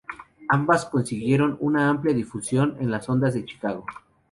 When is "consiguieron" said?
0.85-1.57